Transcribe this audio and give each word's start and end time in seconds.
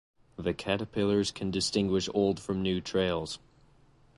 The 0.35 0.55
caterpillars 0.55 1.29
can 1.29 1.51
distinguish 1.51 2.09
old 2.15 2.39
from 2.39 2.63
new 2.63 2.81
trails. 2.81 3.37